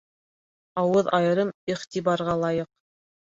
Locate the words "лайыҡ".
2.47-2.71